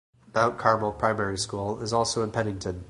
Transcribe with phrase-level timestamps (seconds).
[0.33, 2.79] Mount Carmel Primary School is also in Pennington.